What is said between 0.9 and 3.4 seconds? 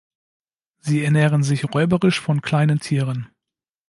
ernähren sich räuberisch von kleinen Tieren.